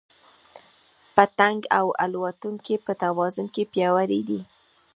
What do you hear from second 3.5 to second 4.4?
کې پیاوړي